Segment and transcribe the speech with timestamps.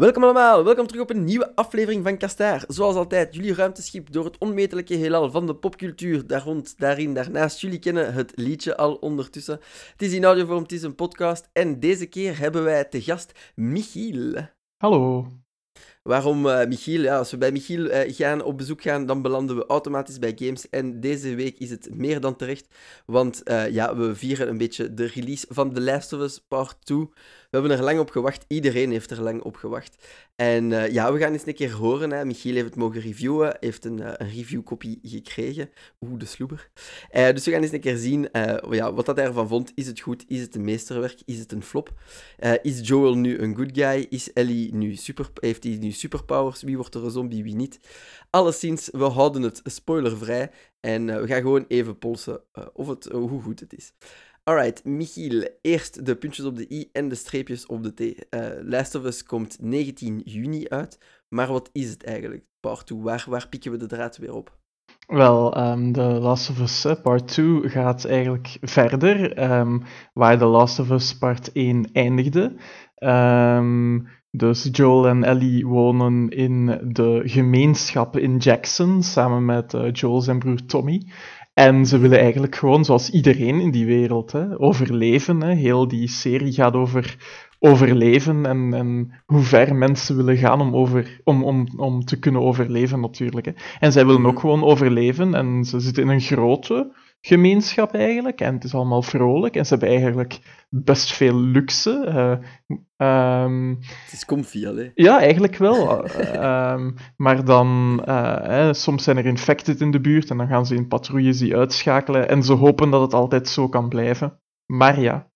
[0.00, 2.64] Welkom allemaal, welkom terug op een nieuwe aflevering van Kastaar.
[2.68, 6.26] Zoals altijd, jullie ruimteschip door het onmetelijke heelal van de popcultuur.
[6.26, 9.60] Daar rond, daarin, daarnaast, jullie kennen het liedje al ondertussen.
[9.92, 13.32] Het is in audiovorm, het is een podcast en deze keer hebben wij te gast
[13.54, 14.34] Michiel.
[14.76, 15.26] Hallo.
[16.02, 17.00] Waarom uh, Michiel?
[17.00, 20.32] Ja, als we bij Michiel uh, gaan op bezoek gaan, dan belanden we automatisch bij
[20.36, 20.68] games.
[20.68, 22.66] En deze week is het meer dan terecht,
[23.06, 26.76] want uh, ja, we vieren een beetje de release van The Last of Us Part
[26.84, 27.08] 2.
[27.56, 28.44] We hebben er lang op gewacht.
[28.48, 30.06] Iedereen heeft er lang op gewacht.
[30.34, 32.10] En uh, ja, we gaan eens een keer horen.
[32.10, 32.24] Hè.
[32.24, 33.56] Michiel heeft het mogen reviewen.
[33.60, 35.70] heeft een, uh, een gekregen.
[36.00, 36.70] Oeh, de sloeber.
[37.12, 38.28] Uh, dus we gaan eens een keer zien
[38.70, 39.72] ja, wat dat ervan vond.
[39.74, 40.24] Is het goed?
[40.28, 41.20] Is het een meesterwerk?
[41.24, 41.92] Is het een flop?
[42.62, 44.06] is Joel nu een good guy?
[44.10, 45.30] Is Ellie nu super...
[45.40, 46.62] Heeft hij nu superpowers?
[46.62, 47.42] Wie wordt er een zombie?
[47.42, 47.80] Wie niet?
[48.30, 50.50] Alleszins, we houden het spoilervrij.
[50.80, 52.40] En we gaan gewoon even polsen
[52.72, 53.92] of het, hoe goed het is.
[54.48, 55.48] Alright, Michiel.
[55.62, 58.00] Eerst de puntjes op de i en de streepjes op de t.
[58.00, 60.98] Uh, Last of Us komt 19 juni uit.
[61.28, 62.98] Maar wat is het eigenlijk, part 2?
[62.98, 64.56] Waar, waar pikken we de draad weer op?
[65.06, 69.34] Wel, um, The Last of Us Part 2 gaat eigenlijk verder
[70.12, 72.54] waar The Last of Us Part 1 eindigde.
[72.98, 80.20] Um, dus Joel en Ellie wonen in de gemeenschap in Jackson samen met uh, Joel
[80.20, 81.02] zijn broer Tommy.
[81.58, 85.42] En ze willen eigenlijk gewoon, zoals iedereen in die wereld, hè, overleven.
[85.42, 85.54] Hè.
[85.54, 87.16] Heel die serie gaat over
[87.58, 92.42] overleven en, en hoe ver mensen willen gaan om, over, om, om, om te kunnen
[92.42, 93.46] overleven, natuurlijk.
[93.46, 93.52] Hè.
[93.78, 98.40] En zij willen ook gewoon overleven en ze zitten in een grote gemeenschap eigenlijk.
[98.40, 99.56] En het is allemaal vrolijk.
[99.56, 102.04] En ze hebben eigenlijk best veel luxe.
[102.98, 104.90] Uh, um, het is comfy, hè?
[104.94, 106.04] Ja, eigenlijk wel.
[106.74, 110.74] um, maar dan, uh, soms zijn er infected in de buurt en dan gaan ze
[110.74, 112.28] in patrouilles die uitschakelen.
[112.28, 114.40] En ze hopen dat het altijd zo kan blijven.
[114.72, 115.30] Maar ja.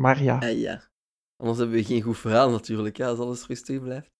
[0.00, 0.42] Maar ja.
[0.42, 0.90] Uh, ja.
[1.36, 4.10] Anders hebben we geen goed verhaal natuurlijk, ja, als alles rustig blijft.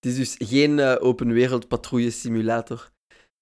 [0.00, 2.92] Het is dus geen open wereld patrouille simulator.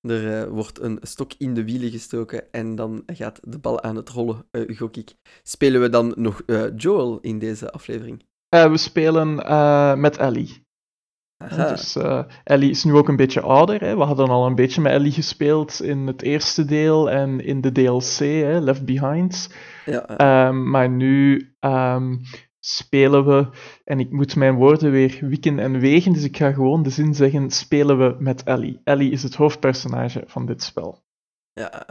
[0.02, 3.96] Er uh, wordt een stok in de wielen gestoken en dan gaat de bal aan
[3.96, 5.14] het rollen, uh, gok ik.
[5.42, 8.24] Spelen we dan nog uh, Joel in deze aflevering?
[8.48, 9.34] we spelen
[10.00, 10.64] met Ellie.
[11.36, 11.68] Aha.
[11.68, 11.96] Dus
[12.44, 13.80] Ellie is nu ook een beetje ouder.
[13.80, 13.96] Hè.
[13.96, 17.72] We hadden al een beetje met Ellie gespeeld in het eerste deel en in de
[17.72, 19.54] DLC, hè, Left Behind.
[19.84, 22.20] Ja, um, maar nu um,
[22.64, 23.48] spelen we,
[23.84, 27.14] en ik moet mijn woorden weer wikken en wegen, dus ik ga gewoon de zin
[27.14, 28.80] zeggen, spelen we met Ellie.
[28.84, 31.02] Ellie is het hoofdpersonage van dit spel.
[31.52, 31.86] Ja,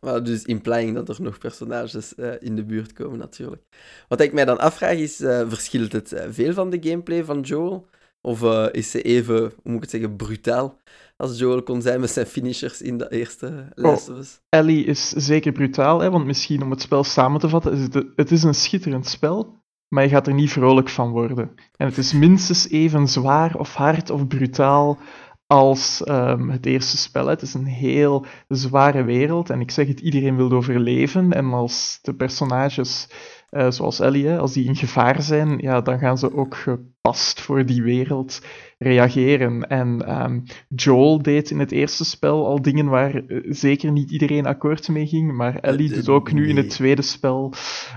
[0.00, 3.62] maar dus implying dat er nog personages uh, in de buurt komen natuurlijk.
[4.08, 7.40] Wat ik mij dan afvraag is, uh, verschilt het uh, veel van de gameplay van
[7.40, 7.86] Joel?
[8.20, 10.78] Of is ze even, hoe moet ik het zeggen, brutaal
[11.16, 14.40] als Joel kon zijn met zijn finishers in de eerste Last of Us?
[14.48, 18.06] Ellie is zeker brutaal, hè, want misschien om het spel samen te vatten, is het,
[18.16, 21.50] het is een schitterend spel, maar je gaat er niet vrolijk van worden.
[21.76, 24.98] En het is minstens even zwaar of hard of brutaal
[25.46, 27.26] als um, het eerste spel.
[27.26, 31.32] Het is een heel zware wereld en ik zeg het, iedereen wil overleven.
[31.32, 33.08] En als de personages,
[33.50, 37.66] uh, zoals Ellie, als die in gevaar zijn, ja, dan gaan ze ook gepast voor
[37.66, 38.40] die wereld
[38.78, 39.68] reageren.
[39.68, 44.46] En um, Joel deed in het eerste spel al dingen waar uh, zeker niet iedereen
[44.46, 47.52] akkoord mee ging, maar Ellie doet ook nu in het tweede spel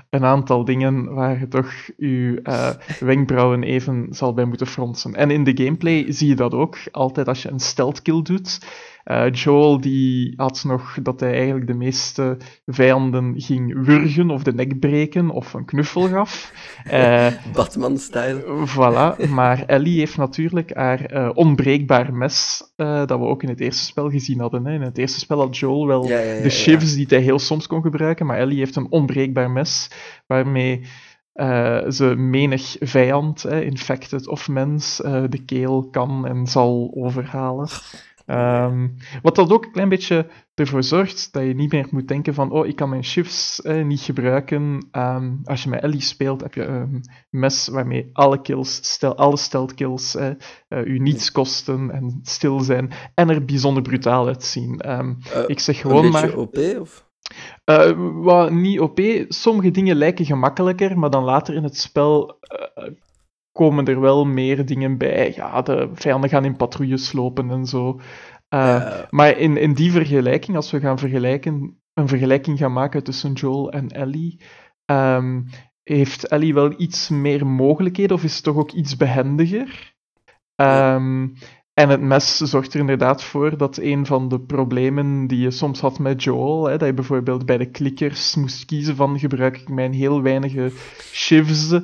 [0.09, 2.69] een aantal dingen waar je toch je uh,
[3.09, 5.15] wenkbrauwen even zal bij moeten fronsen.
[5.15, 6.77] En in de gameplay zie je dat ook.
[6.91, 8.59] Altijd als je een stealth kill doet,
[9.11, 14.53] uh, Joel die had nog dat hij eigenlijk de meeste vijanden ging wurgen of de
[14.53, 16.51] nek breken of een knuffel gaf.
[16.91, 18.43] Uh, Batman-style.
[18.67, 23.85] Voilà, maar Ellie heeft natuurlijk haar uh, onbreekbaar mes, dat we ook in het eerste
[23.85, 24.65] spel gezien hadden.
[24.65, 24.73] Hè.
[24.73, 27.39] In het eerste spel had Joel wel ja, ja, ja, de shivs die hij heel
[27.39, 29.91] soms kon gebruiken, maar Ellie heeft een onbreekbaar mes
[30.27, 30.81] waarmee...
[31.33, 37.67] Uh, ze menig vijand, eh, infected of mens, uh, de keel kan en zal overhalen.
[38.29, 42.33] Um, wat dat ook een klein beetje ervoor zorgt dat je niet meer moet denken
[42.33, 44.87] van oh, ik kan mijn shifts eh, niet gebruiken.
[44.91, 49.37] Um, als je met Ellie speelt, heb je een mes waarmee alle kills, stel, alle
[49.37, 50.29] stealth kills eh,
[50.69, 54.91] uh, u niets kosten en stil zijn en er bijzonder brutaal uitzien.
[54.91, 56.35] Um, uh, ik zeg gewoon een maar...
[56.35, 57.07] OP, of?
[57.65, 57.91] Uh,
[58.23, 58.99] wat, niet OP.
[59.27, 62.39] Sommige dingen lijken gemakkelijker, maar dan later in het spel
[63.59, 65.33] komen er wel meer dingen bij.
[65.35, 67.99] Ja, de vijanden gaan in patrouilles lopen en zo.
[68.49, 73.33] Uh, Maar in, in die vergelijking, als we gaan vergelijken, een vergelijking gaan maken tussen
[73.33, 74.41] Joel en Ellie,
[74.85, 75.45] um,
[75.83, 79.93] heeft Ellie wel iets meer mogelijkheden of is het toch ook iets behendiger?
[80.55, 81.33] Um,
[81.73, 85.79] en het mes zorgt er inderdaad voor dat een van de problemen die je soms
[85.79, 89.69] had met Joel, hè, dat je bijvoorbeeld bij de klikkers moest kiezen van gebruik ik
[89.69, 90.71] mijn heel weinige
[91.11, 91.79] shivs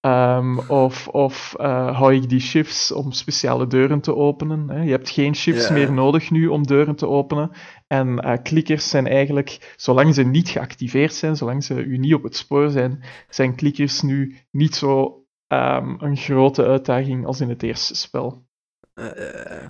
[0.00, 4.68] Ehm, of of eh, hou ik die shifts om speciale deuren te openen?
[4.68, 4.82] Hè?
[4.82, 7.50] Je hebt geen shifts meer nodig nu om deuren te openen.
[7.86, 12.22] En eh, klikkers zijn eigenlijk, zolang ze niet geactiveerd zijn, zolang ze u niet op
[12.22, 17.62] het spoor zijn, zijn klikkers nu niet zo ehm, een grote uitdaging als in het
[17.62, 18.44] eerste spel.
[18.94, 19.06] Eh,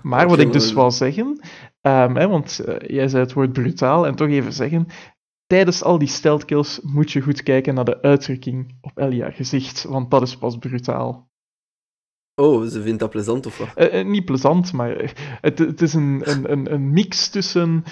[0.01, 1.39] Maar wat ik dus wou zeggen,
[1.81, 4.87] ehm, hè, want jij zei het woord brutaal, en toch even zeggen,
[5.51, 9.31] tijdens al die stealth kills moet je goed kijken naar de uitdrukking op Ellie haar
[9.31, 11.29] gezicht, want dat is pas brutaal.
[12.35, 13.67] Oh, ze vindt dat plezant of wat?
[13.75, 15.09] Eh, eh, niet plezant, maar eh,
[15.41, 17.83] het, het is een, een, een, een mix tussen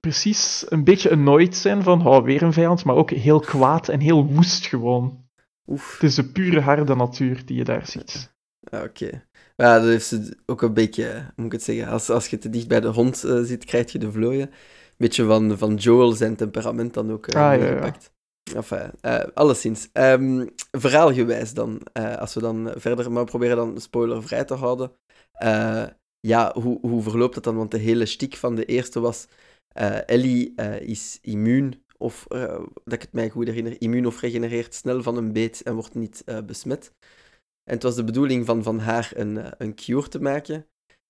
[0.00, 4.00] precies een beetje annoyed zijn van oh, weer een vijand, maar ook heel kwaad en
[4.00, 5.24] heel woest gewoon.
[5.66, 5.92] Oef.
[5.92, 8.34] Het is de pure harde natuur die je daar ziet.
[8.70, 9.26] Oké.
[9.56, 12.50] Ja, dat heeft ze ook een beetje, moet ik het zeggen, als, als je te
[12.50, 14.50] dicht bij de hond zit, krijg je de vlooien.
[14.96, 17.92] Een beetje van, van Joel zijn temperament dan ook eh Ah, ja, ja.
[18.54, 19.88] Enfin, eh, alleszins.
[19.92, 24.92] Ehm, verhaalgewijs dan, eh, als we dan verder maar proberen dan spoilervrij te houden.
[26.20, 27.56] Ja, hoe, hoe verloopt dat dan?
[27.56, 29.26] Want de hele stiek van de eerste was,
[30.06, 32.26] Ellie is immuun, of
[32.84, 35.94] dat ik het mij goed herinner, immuun of regenereert snel van een beet en wordt
[35.94, 36.92] niet besmet.
[37.64, 40.66] En het was de bedoeling van, van haar een, een cure te maken.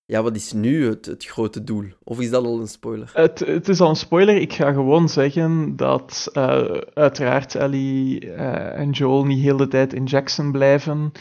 [0.08, 1.84] Ja, wat is nu het, het grote doel?
[2.04, 3.10] Of is dat al een spoiler?
[3.12, 4.36] Het, het is al een spoiler.
[4.36, 6.64] Ik ga gewoon zeggen dat eh,
[6.94, 11.12] uiteraard Ellie eh, en Joel niet heel de tijd in Jackson blijven.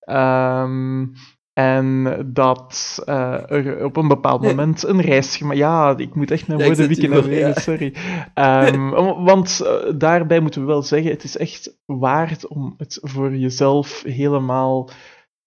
[0.00, 1.06] Ehm,
[1.52, 5.58] en dat eh, er op een bepaald moment een reis gemaakt...
[5.58, 7.94] Ja, ik moet echt mijn Ja, woorden wikken en wegen, sorry.
[8.34, 8.88] Ehm,
[9.30, 9.62] want
[9.96, 14.90] daarbij moeten we wel zeggen, het is echt waard om het voor jezelf helemaal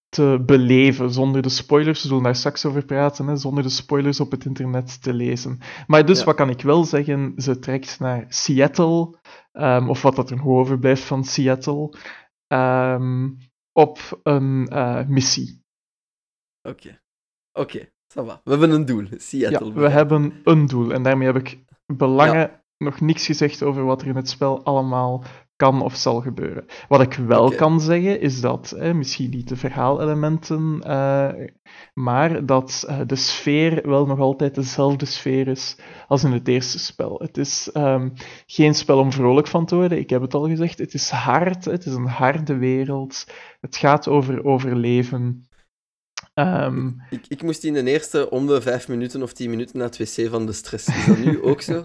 [0.08, 4.20] te beleven, zonder de spoilers, we zullen daar straks over praten, hè, zonder de spoilers
[4.20, 5.58] op het internet te lezen.
[5.86, 6.24] Maar dus Ja.
[6.24, 7.32] wat kan ik wel zeggen?
[7.36, 9.14] Ze trekt naar Seattle,
[9.52, 11.92] ehm, of wat dat er nog overblijft van Seattle,
[12.46, 13.28] ehm,
[13.72, 15.64] op een eh, missie.
[16.68, 17.00] Oké.
[17.52, 18.40] Oké, ça va.
[18.44, 19.02] We hebben een doel.
[19.02, 19.72] Ja, Seattle.
[19.72, 20.92] we hebben een doel.
[20.92, 25.24] En daarmee heb ik belangen nog niks gezegd over wat er in het spel allemaal
[25.56, 26.64] kan of zal gebeuren.
[26.88, 31.48] Wat ik wel kan zeggen, is dat, misschien niet de verhaalelementen, eh,
[31.94, 36.78] maar dat eh, de sfeer wel nog altijd dezelfde sfeer is als in het eerste
[36.78, 37.18] spel.
[37.18, 38.08] Het is ehm,
[38.46, 40.78] geen spel om vrolijk van te worden, ik heb het al gezegd.
[40.78, 43.26] Het is hard, het is een harde wereld.
[43.60, 45.45] Het gaat over overleven.
[46.36, 49.86] Ehm, Ik, ik moest in de eerste om de vijf minuten of tien minuten naar
[49.86, 50.88] het wc van de stress.
[50.88, 51.84] Is dat nu ook zo?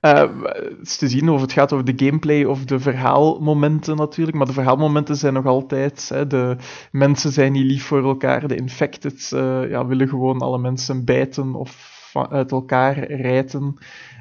[0.00, 4.36] Eh, het is te zien of het gaat over de gameplay of de verhaalmomenten natuurlijk.
[4.36, 6.08] Maar de verhaalmomenten zijn nog altijd.
[6.08, 6.56] Hè, de
[6.90, 8.48] mensen zijn niet lief voor elkaar.
[8.48, 11.98] De infected eh, ja, willen gewoon alle mensen bijten of
[12.30, 13.74] uit elkaar rijten.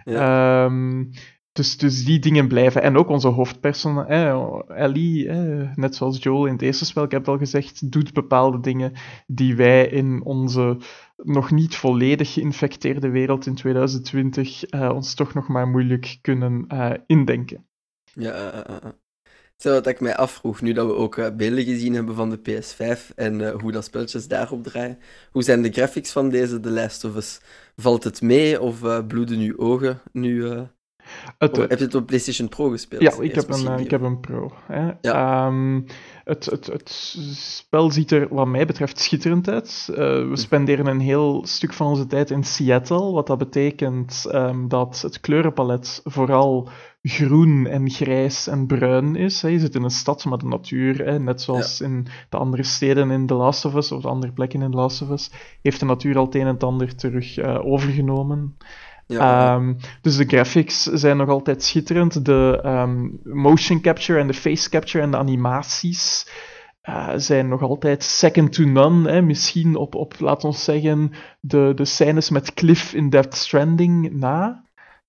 [0.03, 0.65] Ja.
[0.65, 1.03] Ehm,
[1.51, 2.81] dus, dus die dingen blijven.
[2.81, 7.11] En ook onze hoofdpersoon, eh, Ellie, eh, net zoals Joel in het eerste spel, ik
[7.11, 8.93] heb het al gezegd, doet bepaalde dingen
[9.27, 10.77] die wij in onze
[11.15, 16.93] nog niet volledig geïnfecteerde wereld in 2020 eh, ons toch nog maar moeilijk kunnen eh,
[17.05, 17.67] indenken.
[18.13, 18.89] Ja, eh, eh, eh.
[19.55, 23.13] Zo, wat ik mij afvroeg, nu dat we ook beelden gezien hebben van de PS5
[23.15, 24.97] en hoe dat spelletjes daarop draaien.
[25.31, 27.41] Hoe zijn de graphics van deze The Last of Us?
[27.75, 30.43] Valt het mee of bloeden uw ogen nu?
[31.37, 33.01] Het, of heb je het op PlayStation Pro gespeeld?
[33.01, 34.51] Ja, ik heb, een, eh, ik heb een Pro.
[34.65, 34.89] Hè.
[35.01, 35.81] Ehm,
[36.23, 36.89] het, het, het
[37.33, 39.87] spel ziet er, wat mij betreft, schitterend uit.
[39.89, 39.97] Eh,
[40.29, 45.01] we spenderen een heel stuk van onze tijd in Seattle, wat dat betekent ehm, dat
[45.01, 46.69] het kleurenpalet vooral
[47.01, 49.41] groen en grijs en bruin is.
[49.41, 49.47] Hè.
[49.47, 53.11] Je zit in een stad, maar de natuur, hè, net zoals in de andere steden
[53.11, 55.31] in The Last of Us, of de andere plekken in The Last of Us,
[55.61, 58.57] heeft de natuur al het een en het ander terug eh, overgenomen.
[59.11, 62.25] Ja, Ehm, dus de graphics zijn nog altijd schitterend.
[62.25, 66.29] De ehm, motion capture en de face capture en de animaties
[66.81, 69.11] eh, zijn nog altijd second to none.
[69.11, 69.21] Hè.
[69.21, 74.63] Misschien op, op, laat ons zeggen, de, de scènes met Cliff in Death Stranding na.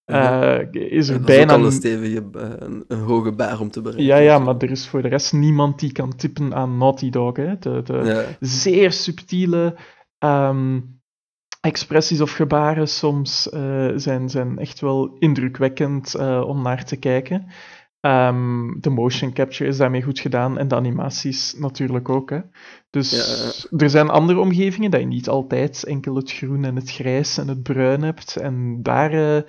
[0.04, 1.54] eh, is er dat is bijna...
[1.54, 4.06] een stevige, eh, een, een hoge baar om te bereiken.
[4.08, 7.36] Ja, ja, maar er is voor de rest niemand die kan tippen aan Naughty Dog.
[7.36, 7.58] Hè.
[7.58, 9.76] De, de, Ja, zeer subtiele
[10.18, 10.80] ehm,
[11.60, 17.46] expressies of gebaren soms eh, zijn, zijn echt wel indrukwekkend eh, om naar te kijken.
[18.00, 22.30] Ehm, de motion capture is daarmee goed gedaan en de animaties natuurlijk ook.
[22.30, 22.40] Hè.
[22.90, 23.12] Dus
[23.76, 27.48] er zijn andere omgevingen dat je niet altijd enkel het groen en het grijs en
[27.48, 28.36] het bruin hebt.
[28.36, 29.42] En daar eh,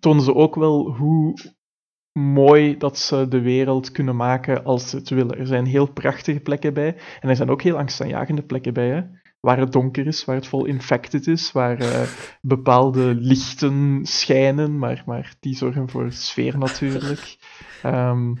[0.00, 1.34] tonen ze ook wel hoe
[2.12, 5.38] mooi dat ze de wereld kunnen maken als ze het willen.
[5.38, 6.96] Er zijn heel prachtige plekken bij.
[7.20, 8.88] En er zijn ook heel angstaanjagende plekken bij.
[8.88, 9.02] Hè?
[9.46, 12.02] Waar het donker is, waar het vol infected is, waar eh,
[12.40, 17.36] bepaalde lichten schijnen, maar, maar die zorgen voor sfeer natuurlijk.
[17.82, 18.32] Ehm,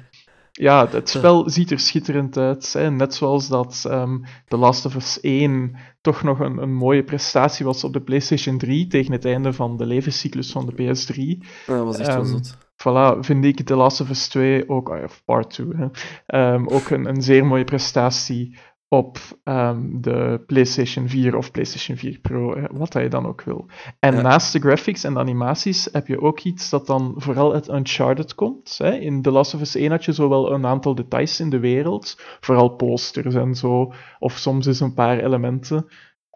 [0.52, 2.72] ja, het spel ziet er schitterend uit.
[2.72, 2.90] Hè.
[2.90, 7.64] Net zoals dat um, The Last of Us 1 toch nog een, een mooie prestatie
[7.64, 11.14] was op de PlayStation 3 tegen het einde van de levenscyclus van de PS3.
[11.66, 12.56] Ja, dat was echt wel ehm, zot.
[12.56, 15.66] Voilà, vind ik The Last of Us 2 ook, of part 2,
[16.26, 18.58] um, ook een, een zeer mooie prestatie
[18.88, 23.66] op um, de PlayStation 4 of PlayStation 4 Pro, wat je dan ook wil.
[23.98, 24.20] En ja.
[24.20, 28.34] naast de graphics en de animaties heb je ook iets dat dan vooral uit Uncharted
[28.34, 28.78] komt.
[28.78, 28.92] Hè.
[28.98, 32.20] In The Last of Us 1 had je zowel een aantal details in de wereld,
[32.40, 35.86] vooral posters en zo, of soms eens een paar elementen,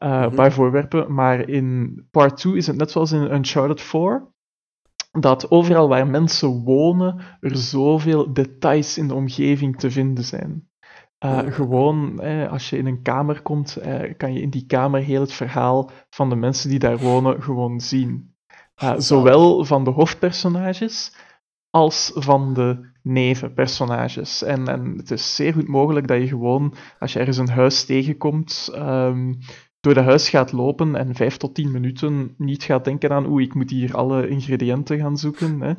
[0.02, 0.34] uh, mm -hmm.
[0.34, 1.14] paar voorwerpen.
[1.14, 4.28] Maar in Part 2 is het net zoals in Uncharted 4,
[5.10, 10.69] dat overal waar mensen wonen, er zoveel details in de omgeving te vinden zijn.
[11.24, 15.00] Uh, gewoon, eh, als je in een kamer komt, eh, kan je in die kamer
[15.00, 18.34] heel het verhaal van de mensen die daar wonen gewoon zien.
[18.82, 21.16] Uh, zowel van de hoofdpersonages
[21.70, 24.42] als van de nevenpersonages.
[24.42, 27.84] En, en het is zeer goed mogelijk dat je gewoon, als je ergens een huis
[27.84, 29.38] tegenkomt, um,
[29.80, 33.42] door de huis gaat lopen en vijf tot tien minuten niet gaat denken aan oeh,
[33.42, 35.74] ik moet hier alle ingrediënten gaan zoeken, hè.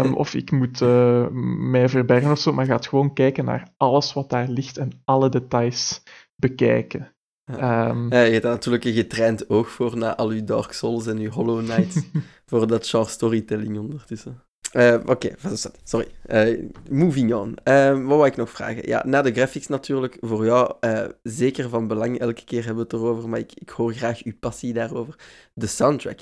[0.00, 1.26] Um, of ik moet uh,
[1.70, 5.28] mij verbergen of zo, maar gaat gewoon kijken naar alles wat daar ligt en alle
[5.28, 6.02] details
[6.36, 7.14] bekijken.
[7.44, 7.88] Ja.
[7.88, 11.18] Um, ja, je hebt natuurlijk een getraind oog voor na al je Dark Souls en
[11.18, 12.10] je Hollow Knight,
[12.46, 14.42] voor dat genre storytelling ondertussen.
[14.72, 16.08] Uh, Oké, okay, sorry.
[16.26, 17.56] Uh, moving on.
[17.64, 18.88] Uh, wat wil ik nog vragen?
[18.88, 20.74] Ja, na de graphics natuurlijk, voor jou
[21.22, 22.18] zeker van belang.
[22.18, 25.14] Elke keer hebben we het erover, maar ik, ik hoor graag uw passie daarover.
[25.54, 26.20] De soundtrack.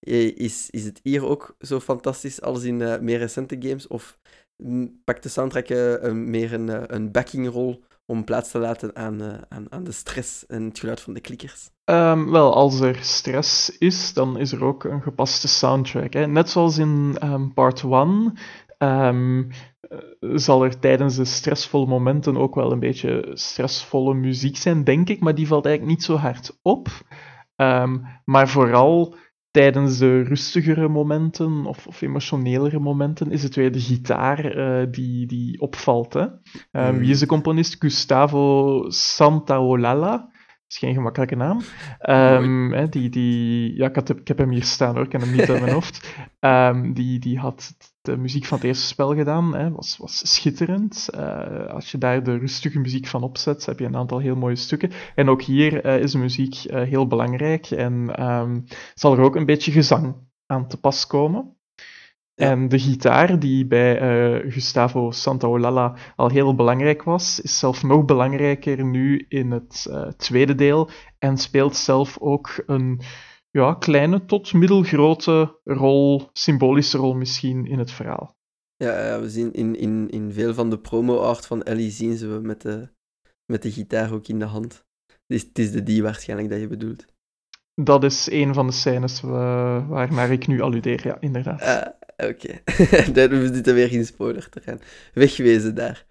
[0.00, 3.86] Is, is het hier ook zo fantastisch als in meer recente games?
[3.86, 4.18] Of
[5.04, 5.68] pakt de soundtrack
[6.12, 10.78] meer een, een backingrol om plaats te laten aan, aan, aan de stress en het
[10.78, 11.70] geluid van de klikkers?
[11.84, 16.12] Um, wel, als er stress is, dan is er ook een gepaste soundtrack.
[16.12, 16.26] Hè.
[16.26, 18.32] Net zoals in um, part 1 um,
[18.78, 19.44] ehm,
[20.20, 25.20] zal er tijdens de stressvolle momenten ook wel een beetje stressvolle muziek zijn, denk ik,
[25.20, 26.88] maar die valt eigenlijk niet zo hard op.
[28.24, 29.14] maar vooral
[29.52, 35.26] tijdens de rustigere momenten of, of emotionelere momenten is het weer de gitaar uh, die,
[35.26, 36.12] die opvalt.
[36.12, 36.26] Hè.
[36.98, 37.76] Wie is de componist?
[37.78, 40.31] Gustavo Santaolalla
[40.72, 41.60] is geen gemakkelijke naam.
[42.00, 45.20] Um, hè, die, die, ja, ik, had, ik heb hem hier staan hoor, ik ken
[45.20, 46.14] hem niet uit mijn hoofd.
[46.40, 51.08] Um, die, die had de muziek van het eerste spel gedaan, hè, was, was schitterend.
[51.14, 54.56] Uh, als je daar de rustige muziek van opzet, heb je een aantal heel mooie
[54.56, 54.90] stukken.
[55.14, 58.64] En ook hier uh, is de muziek uh, heel belangrijk en um,
[58.94, 61.56] zal er ook een beetje gezang aan te pas komen.
[62.34, 64.02] En de gitaar, die bij
[64.42, 70.08] uh, Gustavo Santaolalla al heel belangrijk was, is zelf nog belangrijker nu in het uh,
[70.08, 73.00] tweede deel en speelt zelf ook een
[73.50, 78.36] ja, kleine tot middelgrote rol, symbolische rol misschien, in het verhaal.
[78.76, 82.26] Ja, ja we zien in, in, in veel van de promo-art van Ellie zien ze
[82.26, 82.88] we met de,
[83.46, 84.84] met de gitaar ook in de hand.
[85.26, 87.04] Dus het is de die waarschijnlijk dat je bedoelt.
[87.74, 89.30] Dat is een van de scènes uh,
[89.88, 91.62] waarnaar ik nu alludeer, ja, inderdaad.
[91.62, 92.60] Uh, Oké,
[93.08, 93.28] okay.
[93.28, 94.80] we zitten weer in spoiler te gaan.
[95.14, 96.06] Wegwezen daar.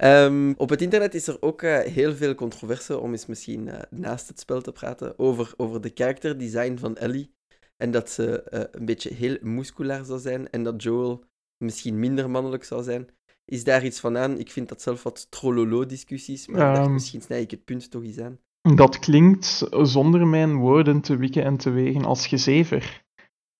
[0.00, 3.74] Um, op het internet is er ook uh, heel veel controverse om eens misschien uh,
[3.90, 7.34] naast het spel te praten over, over de karakterdesign van Ellie.
[7.76, 11.24] En dat ze uh, een beetje heel musculair zou zijn en dat Joel
[11.64, 13.08] misschien minder mannelijk zou zijn.
[13.44, 14.38] Is daar iets van aan?
[14.38, 18.20] Ik vind dat zelf wat trollolo-discussies, maar um, misschien snij ik het punt toch eens
[18.20, 18.38] aan.
[18.74, 23.04] Dat klinkt zonder mijn woorden te wikken en te wegen als gezever.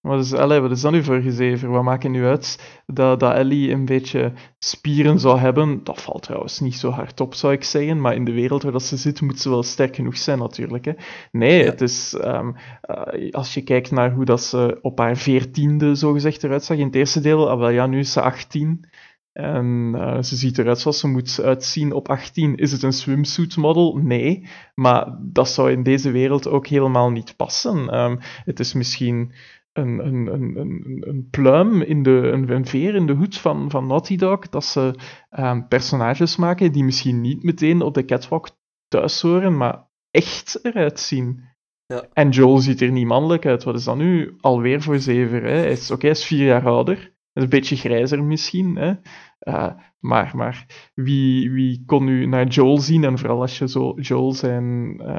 [0.07, 1.71] Wat is, allez, wat is dat nu voor gezever?
[1.71, 5.85] Wat maakt nu uit dat, dat Ellie een beetje spieren zou hebben?
[5.85, 8.01] Dat valt trouwens niet zo hard op, zou ik zeggen.
[8.01, 10.85] Maar in de wereld waar dat ze zit, moet ze wel sterk genoeg zijn, natuurlijk.
[10.85, 10.93] Hè.
[11.33, 12.19] Nee, het is...
[12.25, 12.55] Um,
[12.91, 16.87] uh, als je kijkt naar hoe dat ze op haar veertiende, zogezegd, eruit zag in
[16.87, 17.51] het eerste deel.
[17.51, 18.89] Ah, wel, ja, nu is ze 18.
[19.33, 22.57] En uh, ze ziet eruit zoals ze moet uitzien op 18.
[22.57, 23.97] Is het een swimsuit model?
[24.03, 24.47] Nee.
[24.75, 28.01] Maar dat zou in deze wereld ook helemaal niet passen.
[28.01, 29.33] Um, het is misschien
[29.77, 33.71] een, een, een, een, een pluim in de, een, een veer in de hoed van,
[33.71, 34.95] van Naughty Dog, dat ze
[35.39, 38.49] um, personages maken die misschien niet meteen op de catwalk
[38.89, 41.45] thuis horen, maar echt eruit zien.
[41.87, 42.05] Ja.
[42.13, 43.65] En Joel ziet er niet mannelijk uit.
[43.65, 45.43] Wat is dat nu alweer voor zeven?
[45.43, 45.49] Hè?
[45.49, 46.97] Hij is, Oké, hij is vier jaar ouder.
[46.97, 48.77] Hij is een beetje grijzer misschien.
[48.77, 48.93] Hè?
[49.41, 53.05] Uh, maar, maar wie, wie kon nu naar Joel zien?
[53.05, 54.65] En vooral als je zo Joel zijn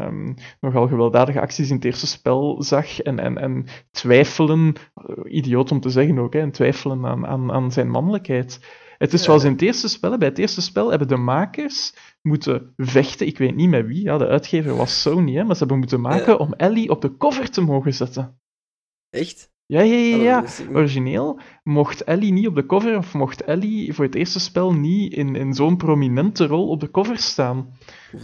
[0.04, 4.76] um, nogal gewelddadige acties in het eerste spel zag en, en, en twijfelen,
[5.08, 8.60] uh, idioot om te zeggen ook, hè, en twijfelen aan, aan, aan zijn mannelijkheid.
[8.98, 10.18] Het is zoals in het eerste spel.
[10.18, 13.28] Bij het eerste spel hebben de makers moeten vechten.
[13.28, 14.04] Ik weet niet met wie.
[14.04, 17.18] Ja, de uitgever was Sony, hè, maar ze hebben moeten maken om Ellie op de
[17.18, 18.40] cover te mogen zetten.
[19.10, 19.56] Echt?
[19.68, 20.68] Ja, ja, ja, niet.
[20.74, 25.14] Origineel mocht Ellie niet op de cover, of mocht Ellie voor het eerste spel niet
[25.14, 27.74] in, in zo'n prominente rol op de cover staan.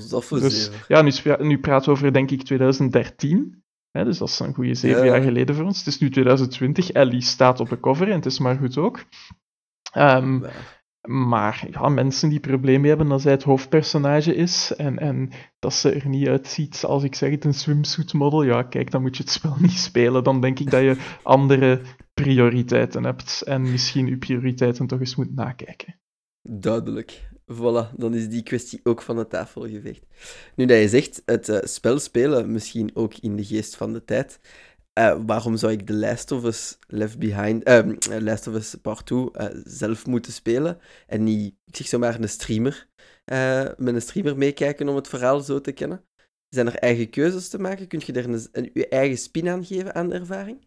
[0.10, 3.64] Dat voor Dus ja, nu, nu praten we over, denk ik, 2013.
[3.92, 5.06] Hè, dus dat is een goede zeven Ja.
[5.06, 5.78] jaar geleden voor ons.
[5.78, 6.92] Het is nu 2020.
[6.92, 9.04] Ellie staat op de cover en het is maar goed ook.
[9.92, 10.50] Ehm, Ja.
[11.08, 15.30] Maar ja, mensen die problemen hebben dat zij het hoofdpersonage is en, en
[15.60, 19.02] dat ze er niet uitziet als ik zeg het een swimsuit model, ja kijk, dan
[19.02, 20.24] moet je het spel niet spelen.
[20.24, 21.82] Dan denk ik dat je andere
[22.14, 26.00] prioriteiten hebt en misschien je prioriteiten toch eens moet nakijken.
[26.42, 27.32] Duidelijk.
[27.54, 30.06] Voilà, dan is die kwestie ook van de tafel geveegd.
[30.56, 34.04] Nu dat je zegt, het eh, spel spelen, misschien ook in de geest van de
[34.04, 34.40] tijd.
[34.94, 37.80] Eh, waarom zou ik The Last of Us Left Behind, eh,
[38.20, 42.30] Last of Us Part 2 eh, zelf moeten spelen en niet, ik zeg zomaar, een
[42.30, 42.88] streamer,
[43.78, 46.04] met een streamer meekijken om het verhaal zo te kennen?
[46.50, 47.88] Zijn er eigen keuzes te maken?
[47.88, 50.58] Kun je er een, een, je eigen spin aan geven aan de ervaring?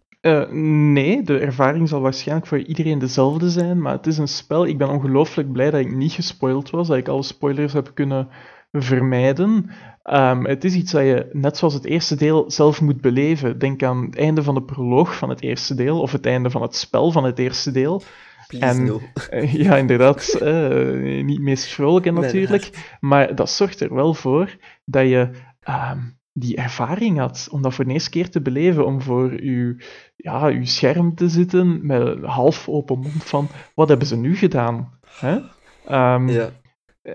[0.93, 4.67] Nee, de ervaring zal waarschijnlijk voor iedereen dezelfde zijn, maar het is een spel.
[4.67, 8.29] Ik ben ongelooflijk blij dat ik niet gespoild was, dat ik alle spoilers heb kunnen
[8.73, 9.71] vermijden.
[10.03, 13.59] Ehm, het is iets dat je, net zoals het eerste deel, zelf moet beleven.
[13.59, 16.63] Denk aan het einde van de proloog van het eerste deel, of het einde van
[16.63, 18.03] het spel van het eerste deel.
[18.47, 19.01] Please En- no.
[19.31, 22.97] Eh, ja, inderdaad, eh, niet meest vrolijke natuurlijk.
[23.01, 25.31] Maar dat zorgt er wel voor dat je
[25.61, 25.99] ehm,
[26.33, 29.85] die ervaring had om dat voor de eerste keer te beleven, om voor je,
[30.17, 34.37] ja, uw scherm te zitten met een half open mond van wat hebben ze nu
[34.37, 34.99] gedaan?
[35.19, 35.39] Hè?
[35.87, 36.51] Ehm, Ja.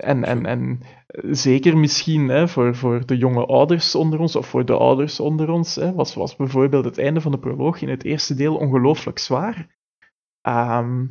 [0.00, 0.80] En, en, en
[1.30, 5.50] zeker misschien hè, voor, voor de jonge ouders onder ons, of voor de ouders onder
[5.50, 9.18] ons, hè, was, was bijvoorbeeld het einde van de proloog in het eerste deel ongelooflijk
[9.18, 9.76] zwaar.
[10.40, 11.06] Ehm,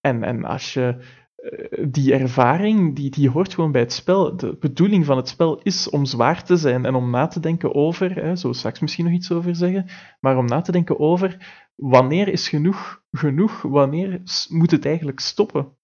[0.00, 1.04] en, en als je
[1.36, 4.36] eh, die ervaring, die, die hoort gewoon bij het spel.
[4.36, 7.74] De bedoeling van het spel is om zwaar te zijn en om na te denken
[7.74, 9.86] over, hè, zo straks misschien nog iets over zeggen,
[10.20, 15.76] maar om na te denken over wanneer is genoeg genoeg, wanneer moet het eigenlijk stoppen.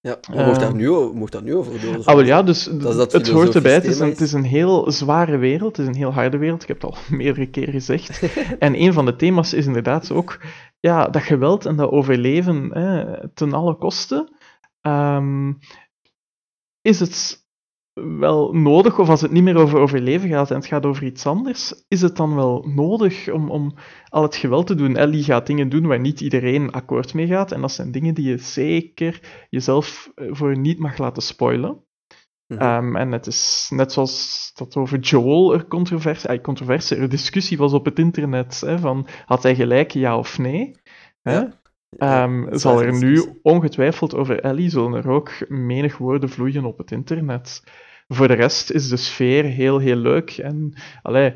[0.00, 0.76] Ja, maar mocht, daar Ehm.
[0.76, 1.96] nu, mocht daar nu over door?
[2.04, 3.72] Ah, wel ja, dus Dat dat het hoort erbij.
[3.72, 6.38] Het is, filosofisch een, het is een heel zware wereld, het is een heel harde
[6.38, 6.62] wereld.
[6.62, 8.22] Ik heb het al meerdere keren gezegd.
[8.58, 10.40] en een van de thema's is inderdaad ook
[10.80, 14.36] ja, dat geweld en dat overleven hè, ten alle kosten.
[14.80, 15.52] Ehm,
[16.80, 17.46] is het
[18.18, 21.26] wel nodig, of als het niet meer over overleven gaat en het gaat over iets
[21.26, 23.74] anders, is het dan wel nodig om, om
[24.08, 24.96] al het geweld te doen?
[24.96, 28.28] Ellie gaat dingen doen waar niet iedereen akkoord mee gaat, en dat zijn dingen die
[28.28, 31.82] je zeker jezelf eh, voor niet mag laten spoilen.
[32.46, 32.60] Mhm.
[32.60, 37.58] Ehm, en het is net zoals dat over Joel er controverse, eh, controverse, er discussie
[37.58, 40.74] was op het internet, hè, van had hij gelijk, ja of nee?
[41.22, 41.32] Hè?
[41.32, 41.60] Ja.
[41.96, 46.78] Ja, Ehm, zal er nu ongetwijfeld over Ellie zullen er ook menig woorden vloeien op
[46.78, 47.62] het internet.
[48.08, 50.30] Voor de rest is de sfeer heel, heel leuk.
[50.30, 51.34] En allee,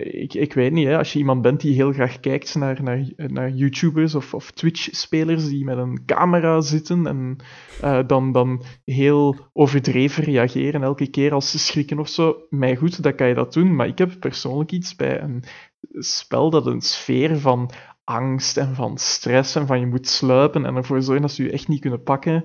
[0.00, 3.06] ik, ik weet niet, hè, als je iemand bent die heel graag kijkt naar, naar,
[3.16, 7.36] naar YouTubers of, of Twitch-spelers die met een camera zitten en
[7.80, 13.02] eh, dan, dan heel overdreven reageren elke keer als ze schrikken of zo, mij goed,
[13.02, 13.76] dan kan je dat doen.
[13.76, 15.44] Maar ik heb persoonlijk iets bij een
[15.90, 17.70] spel dat een sfeer van
[18.04, 21.50] angst en van stress en van je moet sluipen en ervoor zorgen dat ze je
[21.50, 22.44] echt niet kunnen pakken.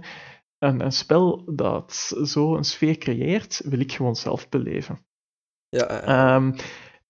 [0.59, 5.05] Een, een spel dat zo een sfeer creëert, wil ik gewoon zelf beleven.
[5.69, 6.51] Ja, eh, Ehm,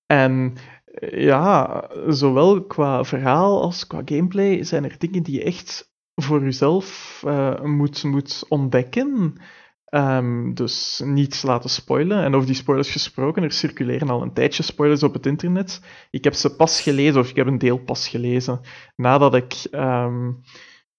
[0.05, 0.53] en
[0.86, 6.43] eh, ja, zowel qua verhaal als qua gameplay zijn er dingen die je echt voor
[6.43, 9.41] jezelf eh, moet, moet ontdekken.
[9.86, 12.23] Ehm, dus niet laten spoilen.
[12.23, 15.81] En over die spoilers gesproken, er circuleren al een tijdje spoilers op het internet.
[16.12, 18.62] Ik heb ze pas gelezen, of ik heb een deel pas gelezen,
[18.95, 20.31] nadat ik ehm,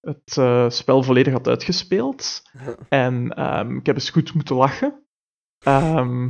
[0.01, 2.41] het eh, spel volledig had uitgespeeld.
[2.89, 5.03] En ehm, ik heb eens goed moeten lachen.
[5.59, 6.29] Ehm,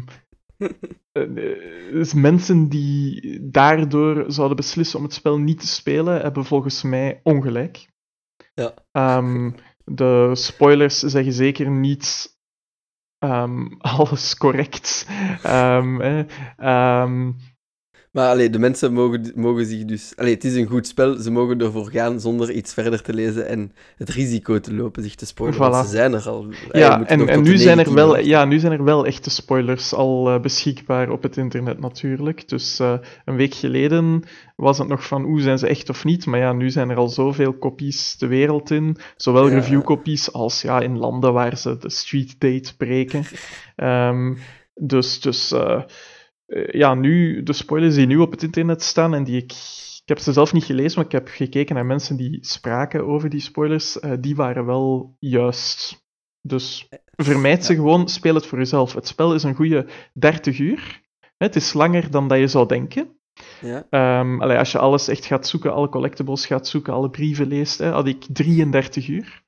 [1.11, 1.35] eh,
[1.91, 7.19] dus mensen die daardoor zouden beslissen om het spel niet te spelen, hebben volgens mij
[7.23, 7.89] ongelijk.
[8.53, 8.73] Ja.
[8.91, 9.51] Ehm,
[9.83, 12.37] de spoilers zeggen zeker niet
[13.77, 15.07] alles correct.
[15.43, 16.21] Eh,
[18.11, 20.13] Maar allee, de mensen mogen, mogen zich dus...
[20.15, 23.47] Allee, het is een goed spel, ze mogen ervoor gaan zonder iets verder te lezen
[23.47, 25.89] en het risico te lopen zich te spoilen, want Voilà.
[25.89, 26.45] ze zijn er al.
[26.71, 29.93] Ja, en, en nu, zijn er 19e wel, ja, nu zijn er wel echte spoilers
[29.93, 32.47] al eh, beschikbaar op het internet natuurlijk.
[32.47, 32.93] Dus eh,
[33.25, 34.23] een week geleden
[34.55, 36.25] was het nog van, hoe zijn ze echt of niet?
[36.25, 38.97] Maar ja, nu zijn er al zoveel kopies de wereld in.
[39.15, 39.53] Zowel Ja.
[39.53, 43.23] reviewkopies als ja, in landen waar ze de street date breken.
[43.75, 44.33] Ehm,
[44.75, 45.81] dus dus eh,
[46.71, 49.51] ja, nu, de spoilers die nu op het internet staan en die ik...
[50.03, 53.29] Ik heb ze zelf niet gelezen, maar ik heb gekeken naar mensen die spraken over
[53.29, 53.99] die spoilers.
[53.99, 56.05] eh, die waren wel juist.
[56.41, 57.79] Dus vermijd ze Ja.
[57.79, 58.93] gewoon, speel het voor jezelf.
[58.93, 61.01] Het spel is een goede 30 uur.
[61.37, 63.17] Het is langer dan dat je zou denken.
[63.61, 63.85] Ja.
[63.89, 67.77] Ehm, allee, als je alles echt gaat zoeken, alle collectibles gaat zoeken, alle brieven leest,
[67.79, 69.43] hè, had ik 33 uur.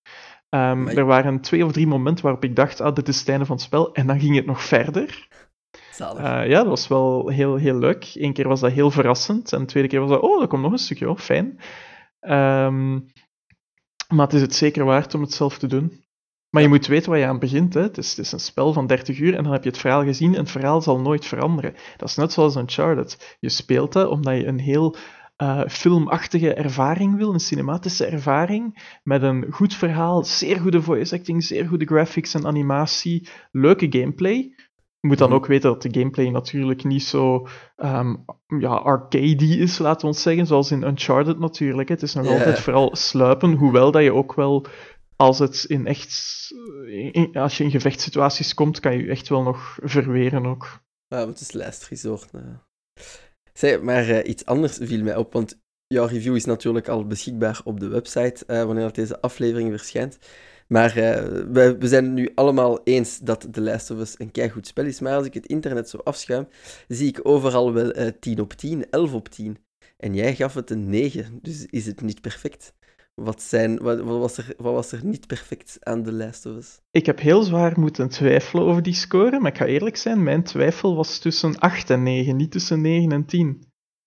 [0.50, 3.46] Ehm, er waren twee of drie momenten waarop ik dacht, ah, dit is het einde
[3.46, 3.94] van het spel.
[3.94, 5.28] En dan ging het nog verder.
[6.00, 8.12] Eh, ja, dat was wel heel, heel leuk.
[8.14, 9.54] Eén keer was dat heel verrassend.
[9.54, 11.60] En de tweede keer was dat, oh, er komt nog een stukje, oh, fijn.
[12.20, 12.94] Ehm,
[14.08, 16.04] maar het is het zeker waard om het zelf te doen.
[16.50, 17.74] Maar je moet weten waar je aan begint.
[17.74, 17.82] Hè.
[17.82, 20.04] Het, is, het is een spel van 30 uur en dan heb je het verhaal
[20.04, 20.34] gezien.
[20.34, 21.76] En het verhaal zal nooit veranderen.
[21.98, 23.38] Dat is net zoals Uncharted.
[23.40, 24.96] Je speelt dat omdat je een heel
[25.36, 31.44] eh, filmachtige ervaring wil, een cinematische ervaring, met een goed verhaal, zeer goede voice acting,
[31.44, 34.56] zeer goede graphics en animatie, leuke gameplay.
[35.02, 35.38] Je moet dan Mhm.
[35.38, 38.16] ook weten dat de gameplay natuurlijk niet zo ehm,
[38.60, 41.90] ja, arcadey is, laten we ons zeggen, zoals in Uncharted natuurlijk.
[41.90, 44.66] Het is nog altijd vooral sluipen, hoewel dat je ook wel,
[45.16, 46.48] als het in echt,
[47.12, 50.80] in- als je in gevechtssituaties komt, kan je echt wel nog verweren ook.
[51.08, 52.32] Ja, het is last resort.
[52.32, 52.46] nou.
[53.54, 57.62] Zeg, maar eh, iets anders viel mij op, want jouw review is natuurlijk al beschikbaar
[57.64, 60.20] op de website eh, wanneer deze aflevering verschijnt.
[60.72, 64.32] Maar eh, we, we zijn het nu allemaal eens dat The Last of Us een
[64.32, 65.00] keigoed spel is.
[65.00, 66.48] Maar als ik het internet zo afschuim,
[66.88, 69.58] zie ik overal wel eh 10 op 10, 11 op 10.
[69.98, 72.74] En jij gaf het een 9, dus is het niet perfect.
[73.14, 76.56] Wat, zijn, wat, wat, was, er, wat was er niet perfect aan The Last of
[76.56, 76.80] Us?
[76.92, 80.44] Ik heb heel zwaar moeten twijfelen over die score, maar ik ga eerlijk zijn, mijn
[80.44, 83.64] twijfel was tussen 8 en 9, niet tussen 9 en 10.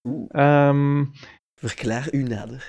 [0.08, 1.04] Oeh, Ehm,
[1.54, 2.66] verklaar u nader.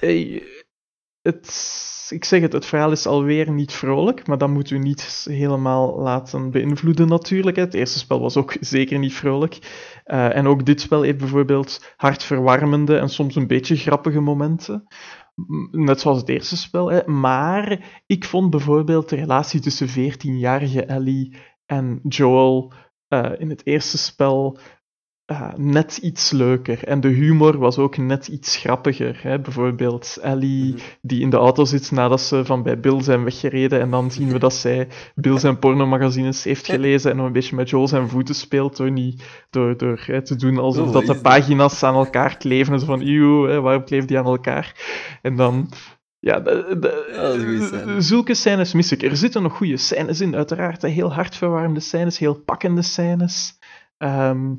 [1.25, 5.27] Het, ik zeg het, het verhaal is alweer niet vrolijk, maar dat moet u niet
[5.29, 7.55] helemaal laten beïnvloeden natuurlijk.
[7.55, 9.59] Het eerste spel was ook zeker niet vrolijk.
[10.03, 14.87] Eh, en ook dit spel heeft bijvoorbeeld hartverwarmende en soms een beetje grappige momenten.
[15.71, 16.91] Net zoals het eerste spel.
[16.91, 17.07] Hè.
[17.07, 21.35] Maar ik vond bijvoorbeeld de relatie tussen 14-jarige Ellie
[21.65, 22.73] en Joel
[23.07, 24.57] eh, in het eerste spel
[25.25, 26.83] eh, net iets leuker.
[26.83, 29.19] En de humor was ook net iets grappiger.
[29.21, 29.39] Hè.
[29.39, 30.81] Bijvoorbeeld Ellie Mhm.
[31.01, 33.79] die in de auto zit nadat ze van bij Bill zijn weggereden.
[33.79, 37.55] En dan zien we dat zij Bill zijn pornomagazines heeft gelezen en nog een beetje
[37.55, 41.05] met Joel zijn voeten speelt door, niet, door, door hè, te doen alsof Oh, dat
[41.05, 42.73] de pagina's aan elkaar kleven.
[42.73, 44.75] En zo van, eeuw, waarom kleven die aan elkaar?
[45.21, 45.69] En dan...
[46.19, 48.01] Ja, de, de- Ja, goeie scène.
[48.01, 49.03] zulke scènes mis ik.
[49.03, 50.81] Er zitten nog goede scènes in, uiteraard.
[50.81, 53.59] Heel hartverwarmende scènes, heel pakkende scènes.
[53.97, 54.53] Ehm,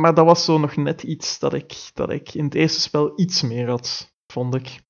[0.00, 3.12] maar dat was zo nog net iets dat ik, dat ik in het eerste spel
[3.20, 4.82] iets meer had, vond ik.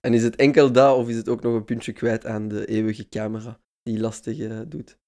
[0.00, 2.66] En is het enkel dat, of is het ook nog een puntje kwijt aan de
[2.66, 4.98] eeuwige camera die lastig eh, doet?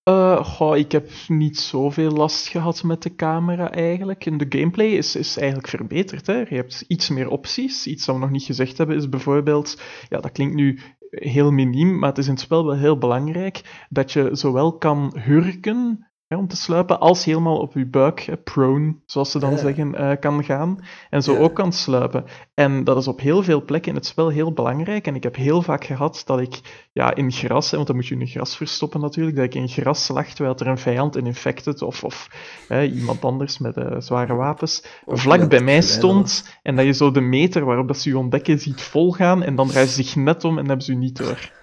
[0.43, 4.27] Goh, ik heb niet zoveel last gehad met de camera eigenlijk.
[4.27, 6.27] En de gameplay is, is eigenlijk verbeterd.
[6.27, 6.39] Hè.
[6.39, 7.87] Je hebt iets meer opties.
[7.87, 10.79] Iets dat we nog niet gezegd hebben is bijvoorbeeld, ja, dat klinkt nu
[11.11, 15.19] heel miniem, maar het is in het spel wel heel belangrijk dat je zowel kan
[15.19, 19.51] hurken hè, om te sluipen, als helemaal op je buik, hè, prone, zoals ze dan
[19.51, 19.57] Ja.
[19.57, 20.79] zeggen, eh, kan gaan.
[21.11, 21.39] En zo Ja.
[21.39, 22.25] ook kan sluipen.
[22.55, 25.07] En dat is op heel veel plekken in het spel heel belangrijk.
[25.07, 28.07] En ik heb heel vaak gehad dat ik ja, in gras, hè, want dan moet
[28.07, 31.27] je in gras verstoppen natuurlijk, dat ik in gras lag terwijl er een vijand, een
[31.27, 32.29] infected of, of
[32.67, 36.59] hè, iemand anders met eh, zware wapens, Of vlak bij mij stond.
[36.63, 39.43] En dat je zo de meter waarop dat ze je ontdekken ziet volgaan.
[39.43, 41.60] En dan draaien ze zich net om en hebben ze je niet door.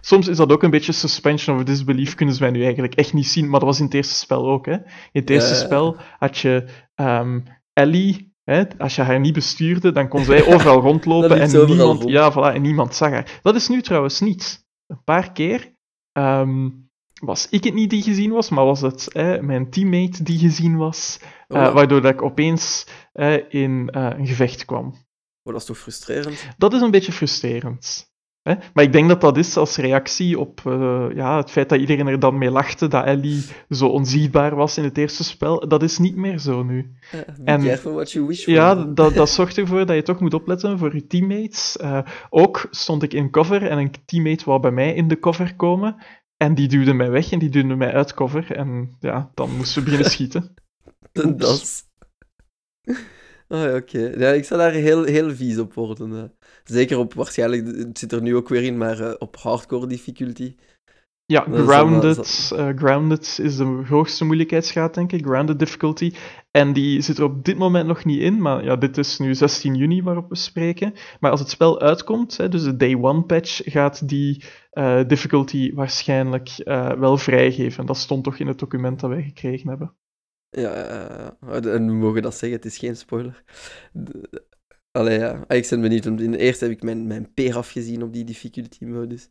[0.00, 3.12] Soms is dat ook een beetje suspension of disbelief, kunnen ze mij nu eigenlijk echt
[3.12, 3.44] niet zien.
[3.44, 4.66] Maar dat was in het eerste spel ook.
[4.66, 4.72] Hè?
[4.72, 7.40] In het eerste spel had je ehm,
[7.72, 8.34] Ellie.
[8.44, 8.78] Hè?
[8.78, 12.10] Als je haar niet bestuurde, dan kon zij overal rondlopen en niemand, rond.
[12.10, 13.40] ja, voilà, en niemand zag haar.
[13.42, 14.64] Dat is nu trouwens niet.
[14.86, 15.74] Een paar keer
[16.12, 16.68] ehm,
[17.20, 20.76] was ik het niet die gezien was, maar was het hè, mijn teammate die gezien
[20.76, 21.20] was.
[21.48, 22.86] Oh, eh, waardoor dat ik opeens
[23.48, 24.86] in eh, een gevecht kwam.
[25.42, 26.48] oh, dat is toch frustrerend?
[26.58, 28.14] Dat is een beetje frustrerend.
[28.46, 28.54] Hè?
[28.74, 32.06] Maar ik denk dat dat is als reactie op eh, ja, het feit dat iedereen
[32.06, 35.68] er dan mee lachte dat Ellie zo onzichtbaar was in het eerste spel.
[35.68, 36.92] Dat is niet meer zo nu.
[37.12, 38.52] Ja, be En- careful what you wish for.
[38.52, 41.76] Ja, dat, dat zorgt ervoor dat je toch moet opletten voor je teammates.
[41.76, 41.98] Eh,
[42.30, 45.96] ook stond ik in cover en een teammate wou bij mij in de cover komen.
[46.36, 48.52] En die duwde mij weg en die duwde mij uit cover.
[48.52, 50.54] En ja, dan moesten we beginnen schieten.
[51.36, 51.84] Das.
[53.48, 53.98] Oh ja, oké.
[53.98, 56.16] Ja, ik zou daar heel, heel vies op worden.
[56.16, 56.24] eh.
[56.64, 60.54] Zeker op, waarschijnlijk, het zit er nu ook weer in, maar eh, op hardcore difficulty.
[61.26, 65.24] Ja, dan grounded, eh, grounded is de hoogste moeilijkheidsgraad, denk ik.
[65.24, 66.12] Grounded difficulty.
[66.50, 69.34] En die zit er op dit moment nog niet in, maar ja, dit is nu
[69.34, 70.92] 16 juni waarop we spreken.
[71.20, 75.74] Maar als het spel uitkomt, hè, dus de day one patch, gaat die eh, difficulty
[75.74, 77.86] waarschijnlijk eh, wel vrijgeven.
[77.86, 79.94] Dat stond toch in het document dat wij gekregen hebben.
[80.56, 83.44] Ja, en we mogen dat zeggen, het is geen spoiler.
[84.90, 85.44] Allee, ja.
[85.48, 88.24] Ah, Ik ben benieuwd, in de eerste heb ik mijn, mijn peer afgezien op die
[88.24, 89.28] difficulty modus.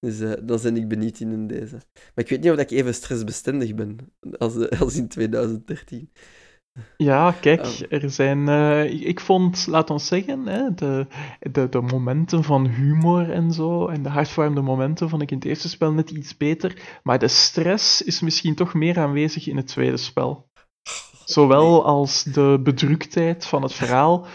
[0.00, 1.74] Dus eh, dan ben ik benieuwd in een deze.
[2.14, 3.96] Maar ik weet niet of ik even stressbestendig ben
[4.38, 6.10] als, eh, als in 2013.
[6.96, 8.48] Ja, kijk, er zijn.
[8.48, 11.06] eh, ik, vond, laat ons zeggen, hè, de,
[11.40, 15.46] de, de momenten van humor en zo, en de hartverwarmende momenten vond ik in het
[15.46, 17.00] eerste spel net iets beter.
[17.02, 20.48] Maar de stress is misschien toch meer aanwezig in het tweede spel.
[21.26, 24.26] Zowel als de bedruktheid van het verhaal,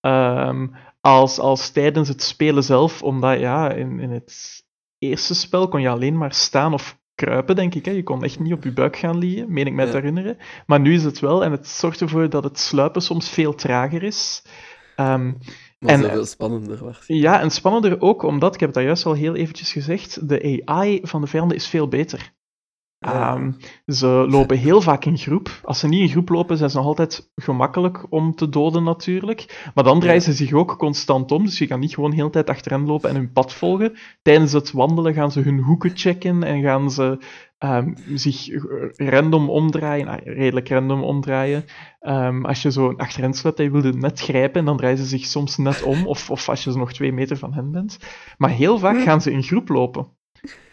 [0.00, 0.66] ehm,
[1.00, 4.62] als, als tijdens het spelen zelf, omdat ja, in, in het
[4.98, 7.84] eerste spel kon je alleen maar staan of kruipen, denk ik.
[7.84, 7.90] Hè.
[7.90, 10.36] Je kon echt niet op je buik gaan liggen, meen ik mij te herinneren.
[10.66, 14.02] Maar nu is het wel, en het zorgt ervoor dat het sluipen soms veel trager
[14.02, 14.42] is.
[15.78, 17.04] Maar En- zoveel spannender was.
[17.06, 21.00] ja, en spannender ook, omdat, ik heb daar juist al heel eventjes gezegd, de AI
[21.02, 22.32] van de vijanden is veel beter.
[23.04, 23.52] Ehm,
[23.86, 25.60] ze lopen heel vaak in groep.
[25.62, 29.70] Als ze niet in groep lopen, zijn ze nog altijd gemakkelijk om te doden natuurlijk.
[29.74, 32.30] Maar dan draaien ze zich ook constant om, dus je kan niet gewoon de hele
[32.30, 33.92] tijd achter hen lopen en hun pad volgen.
[34.22, 37.18] Tijdens het wandelen gaan ze hun hoeken checken en gaan ze
[37.58, 38.48] ehm, zich
[38.96, 41.64] random omdraaien, ah, redelijk random omdraaien.
[42.00, 44.98] Ehm, als je zo achter hen sluipt en je wilde net grijpen, en dan draaien
[44.98, 47.98] ze zich soms net om, of, of als je nog twee meter van hen bent.
[48.38, 50.06] Maar heel vaak gaan ze in groep lopen.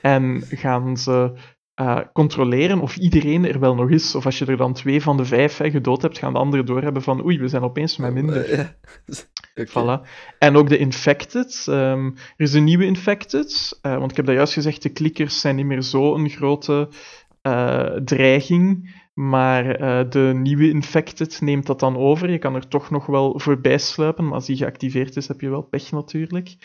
[0.01, 1.33] En gaan ze
[1.81, 4.15] eh, controleren of iedereen er wel nog is.
[4.15, 6.65] Of als je er dan twee van de vijf hè, gedood hebt, gaan de anderen
[6.65, 8.49] doorhebben van oei, we zijn opeens met minder.
[8.49, 8.65] Eh.
[9.69, 10.07] Voilà.
[10.39, 11.65] En ook de Infected.
[11.67, 13.79] ehm, er is een nieuwe Infected.
[13.81, 16.89] eh, want ik heb daar juist gezegd, de klikkers zijn niet meer zo'n grote
[18.03, 18.95] dreiging.
[19.13, 22.29] Maar eh, de nieuwe Infected neemt dat dan over.
[22.31, 24.23] Je kan er toch nog wel voorbij sluipen.
[24.25, 26.55] Maar als die geactiveerd is, heb je wel pech natuurlijk.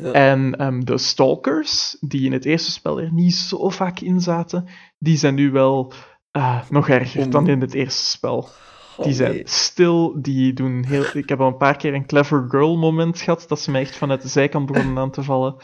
[0.00, 0.12] Ja.
[0.12, 4.66] En ehm, de Stalkers, die in het eerste spel er niet zo vaak in zaten,
[4.98, 5.92] die zijn nu wel
[6.30, 8.48] eh, nog erger dan in het eerste spel.
[8.96, 11.04] Oh, Die zijn stil, die doen heel...
[11.12, 13.96] Ik heb al een paar keer een clever girl moment gehad, dat ze mij echt
[13.96, 15.56] vanuit de zijkant begonnen aan te vallen.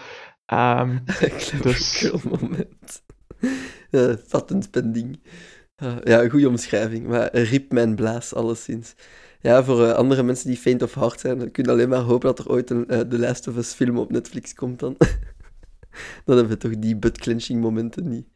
[0.46, 3.02] Ehm, Clever Dus- girl moment.
[3.90, 5.20] Uh, patentpending.
[6.04, 8.94] Ja, een goede omschrijving, maar riep mijn blaas alleszins.
[9.40, 11.98] Ja, voor uh, andere mensen die faint of hard zijn, dan kun je alleen maar
[11.98, 14.96] hopen dat er ooit een uh, Last of Us film op Netflix komt dan.
[16.24, 18.26] dan hebben we toch die butt-clenching momenten niet.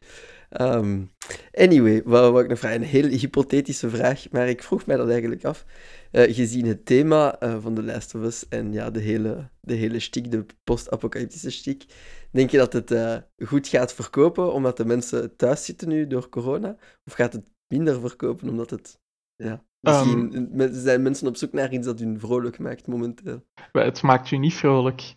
[0.61, 1.09] Um,
[1.51, 2.81] anyway, wat wou ik nog vragen?
[2.81, 5.65] Een heel hypothetische vraag, maar ik vroeg mij dat eigenlijk af.
[6.11, 9.73] Uh, gezien het thema uh, van The Last of Us en ja, de hele, de
[9.73, 11.85] hele stiek, de post-apocalyptische stiek,
[12.31, 16.29] denk je dat het uh, goed gaat verkopen omdat de mensen thuis zitten nu door
[16.29, 16.75] corona?
[17.05, 19.01] Of gaat het minder verkopen omdat het...
[19.35, 23.43] Ja, misschien um, zijn mensen op zoek naar iets dat hun vrolijk maakt momenteel.
[23.71, 25.15] Het maakt je niet vrolijk.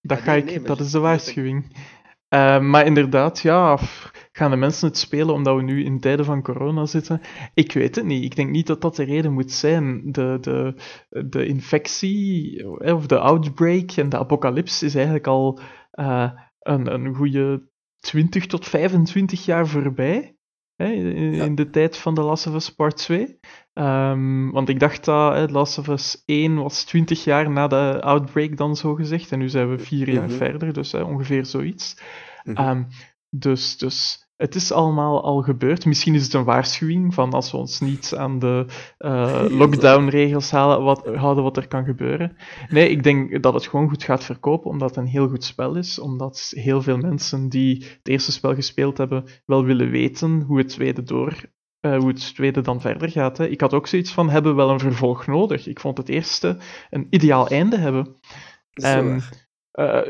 [0.00, 1.76] Dat, Ah, ga nee, ik, nee, dat is de waarschuwing.
[2.34, 3.78] Uh, maar inderdaad, ja,
[4.32, 7.20] gaan de mensen het spelen omdat we nu in tijden van corona zitten?
[7.54, 8.24] Ik weet het niet.
[8.24, 10.12] Ik denk niet dat dat de reden moet zijn.
[10.12, 10.74] De, de,
[11.28, 15.60] de infectie, of de outbreak en de apocalyps is eigenlijk al
[15.94, 17.68] uh, een, een goede
[18.00, 20.36] 20 tot 25 jaar voorbij.
[20.76, 21.46] Hè, in, Ja.
[21.48, 23.38] de tijd van The Last of Us Part 2.
[23.74, 28.00] Um, want ik dacht dat hè, Last of Us 1 was 20 jaar na de
[28.02, 29.32] outbreak dan zo gezegd.
[29.32, 30.36] En nu zijn we vier jaar Mhm.
[30.36, 32.00] verder, dus hè, ongeveer zoiets.
[32.44, 32.68] Mhm.
[32.68, 32.86] Um,
[33.30, 35.84] dus, dus het is allemaal al gebeurd.
[35.84, 38.66] Misschien is het een waarschuwing van als we ons niet aan de
[38.98, 42.36] uh, lockdown-regels halen, wat, houden wat er kan gebeuren.
[42.68, 45.74] Nee, ik denk dat het gewoon goed gaat verkopen, omdat het een heel goed spel
[45.74, 45.98] is.
[45.98, 50.68] Omdat heel veel mensen die het eerste spel gespeeld hebben, wel willen weten hoe het
[50.68, 51.34] tweede door.
[51.86, 53.38] Uh, hoe het tweede dan verder gaat.
[53.38, 53.46] Hè.
[53.46, 55.66] Ik had ook zoiets van, hebben we wel een vervolg nodig?
[55.66, 56.56] Ik vond het eerste
[56.90, 58.16] een ideaal einde hebben.
[59.72, 60.02] Uh,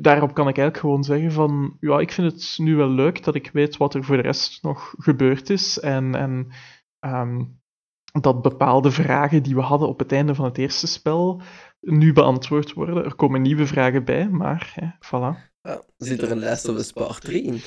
[0.00, 3.34] daarop kan ik eigenlijk gewoon zeggen van, ja, ik vind het nu wel leuk dat
[3.34, 6.52] ik weet wat er voor de rest nog gebeurd is en, en
[7.00, 7.60] um,
[8.20, 11.42] dat bepaalde vragen die we hadden op het einde van het eerste spel
[11.80, 13.04] nu beantwoord worden.
[13.04, 15.56] Er komen nieuwe vragen bij, maar hè, voilà.
[15.62, 17.60] Ja, zit er een Last of Us Part 3 in?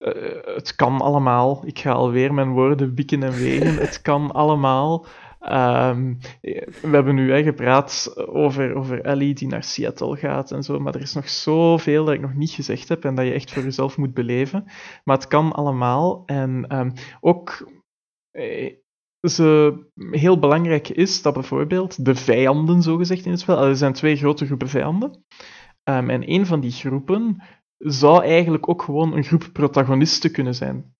[0.00, 1.62] Uh, het kan allemaal.
[1.66, 3.76] Ik ga alweer mijn woorden bikken en wegen.
[3.76, 5.06] het kan allemaal.
[5.42, 6.18] Um,
[6.82, 10.94] we hebben nu hè, gepraat over, over Ellie die naar Seattle gaat en zo, maar
[10.94, 13.62] er is nog zoveel dat ik nog niet gezegd heb en dat je echt voor
[13.62, 14.64] jezelf moet beleven.
[15.04, 16.22] Maar het kan allemaal.
[16.26, 17.70] En um, ook
[18.30, 18.74] eh,
[19.20, 19.78] ze,
[20.10, 24.46] heel belangrijk is dat bijvoorbeeld de vijanden, zogezegd in het spel, er zijn twee grote
[24.46, 25.24] groepen vijanden.
[25.84, 27.42] Um, en een van die groepen
[27.80, 30.94] zou eigenlijk ook gewoon een groep protagonisten kunnen zijn.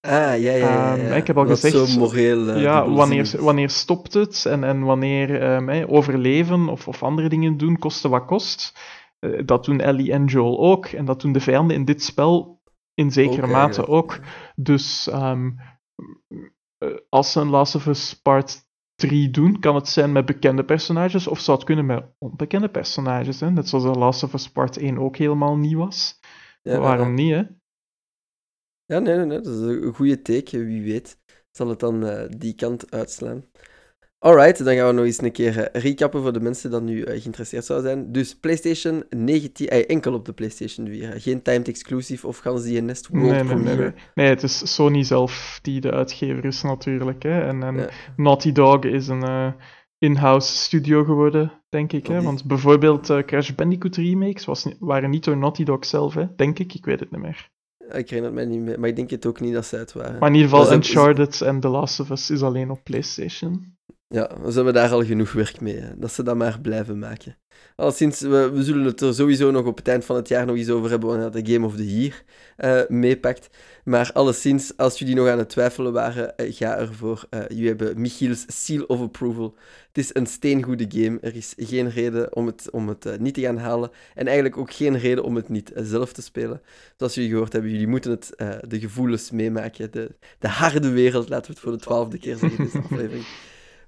[0.00, 0.94] Ah, ja, ja, ja.
[0.94, 1.10] ja.
[1.10, 4.64] Um, ik heb al dat gezegd, zo moreel, uh, ja, wanneer, wanneer stopt het en,
[4.64, 8.78] en wanneer um, hey, overleven of, of andere dingen doen, koste wat kost.
[9.20, 12.60] Uh, dat doen Ellie en Joel ook en dat doen de vijanden in dit spel
[12.94, 13.86] in zekere mate ja.
[13.86, 14.18] ook.
[14.54, 15.58] Dus um,
[17.08, 18.65] als ze een Last of Us Part
[18.96, 23.40] 3 doen, kan het zijn met bekende personages of zou het kunnen met onbekende personages.
[23.40, 23.50] Hè?
[23.50, 26.20] Net zoals de Last of Us Part 1 ook helemaal nieuw was.
[26.62, 27.14] Ja, Waarom ja.
[27.14, 27.42] niet, hè?
[28.84, 31.18] Ja, nee, nee, nee, dat is een goede teken, wie weet.
[31.50, 33.44] zal het dan eh, die kant uitslaan.
[34.18, 36.96] Alright, dan gaan we nog eens een keer uh, recappen voor de mensen die nu
[36.96, 38.12] uh, geïnteresseerd zouden zijn.
[38.12, 41.20] Dus PlayStation 19, eh, enkel op de PlayStation 4.
[41.20, 44.28] Geen timed exclusive of gaan ze die Nest World nee, nee, nee, nee, nee.
[44.28, 47.22] het is Sony zelf die de uitgever is natuurlijk.
[47.22, 47.40] Hè.
[47.40, 47.88] En, en ja.
[48.16, 49.54] Naughty Dog is een
[49.98, 52.06] in-house studio geworden, denk ik.
[52.06, 52.22] Hè?
[52.22, 56.26] Want bijvoorbeeld Crash Bandicoot remakes was, waren niet door Naughty Dog zelf, hè?
[56.36, 56.74] denk ik.
[56.74, 57.50] Ik weet het niet meer.
[57.78, 59.92] Ik herinner het mij niet meer, maar ik denk het ook niet dat ze het
[59.92, 60.18] waren.
[60.18, 63.75] Maar in ieder geval, Uncharted en The Last of Us is alleen op PlayStation.
[64.08, 65.76] Ja, we hebben daar al genoeg werk mee.
[65.76, 65.98] Hè.
[65.98, 67.36] Dat ze dat maar blijven maken.
[67.76, 70.56] Alleszins, we, we zullen het er sowieso nog op het eind van het jaar nog
[70.56, 72.22] eens over hebben wanneer de Game of the Year
[72.58, 73.48] uh, meepakt.
[73.84, 77.26] Maar alleszins, als jullie nog aan het twijfelen waren, uh, ga ervoor.
[77.30, 79.54] Uh, jullie hebben Michiels Seal of Approval.
[79.86, 81.18] Het is een steengoede game.
[81.20, 83.90] Er is geen reden om het, om het niet te gaan halen.
[84.14, 86.62] En eigenlijk ook geen reden om het niet zelf te spelen.
[86.96, 88.32] Zoals jullie gehoord hebben, jullie moeten het,
[88.68, 89.90] de gevoelens meemaken.
[89.90, 93.24] De, de harde wereld, laten we het voor de twaalfde keer zeggen in deze aflevering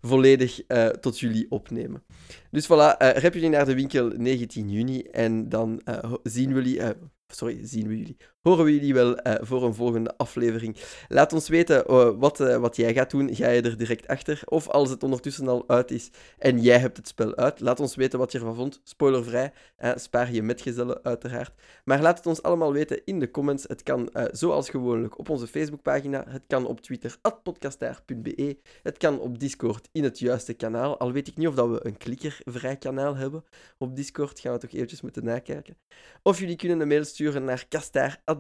[0.01, 2.03] volledig uh, tot jullie opnemen.
[2.51, 6.81] Dus voilà, uh, rep jullie naar de winkel 19 juni en dan uh, zien jullie,
[7.27, 8.17] sorry, zien we jullie,
[8.49, 10.77] horen we jullie wel uh, voor een volgende aflevering.
[11.09, 13.35] Laat ons weten uh, wat, uh, wat jij gaat doen.
[13.35, 14.43] Ga je er direct achter?
[14.45, 17.95] Of als het ondertussen al uit is en jij hebt het spel uit, laat ons
[17.95, 18.81] weten wat je ervan vond.
[18.85, 19.53] Spoilervrij,
[19.95, 21.53] spaar je metgezellen uiteraard.
[21.85, 23.65] Maar laat het ons allemaal weten in de comments.
[23.67, 26.25] Het kan zoals gewoonlijk op onze Facebookpagina.
[26.29, 28.59] Het kan op Twitter, podcastaar.be.
[28.83, 30.99] Het kan op Discord in het juiste kanaal.
[30.99, 33.45] Al weet ik niet of dat we een klikkervrij kanaal hebben
[33.79, 34.41] op Discord.
[34.41, 35.77] Gaan we toch eventjes moeten nakijken.
[36.23, 37.67] Of jullie kunnen een mail sturen naar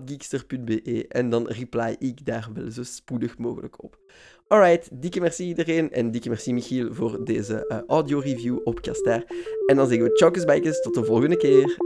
[0.06, 3.98] kastaar.geekster.be en dan reply ik daar wel zo spoedig mogelijk op.
[4.48, 9.24] Alright, dikke merci iedereen en dikke merci Michiel voor deze uh, audio review op Kastaar.
[9.66, 11.76] En dan zeggen we tjaukes bijkes, tot de volgende keer.